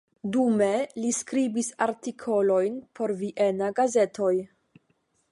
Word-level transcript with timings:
Dume 0.35 0.67
li 1.01 1.09
skribis 1.17 1.67
artikolojn 1.85 2.79
por 2.99 3.13
viena 3.19 3.67
gazetoj. 3.81 4.33